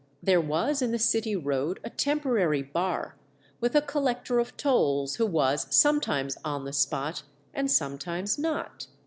There 0.23 0.41
was 0.41 0.81
in 0.81 0.89
the 0.91 0.97
City 0.97 1.35
Road 1.35 1.79
a 1.83 1.91
temporary 1.91 2.63
bar, 2.63 3.17
with 3.59 3.75
a 3.75 3.83
collector 3.83 4.39
of 4.39 4.57
tolls 4.57 5.17
who 5.17 5.27
was 5.27 5.67
sometimes 5.69 6.39
on 6.43 6.65
the 6.65 6.73
spot 6.73 7.21
and 7.53 7.69
sometimes 7.69 8.39
not. 8.39 8.87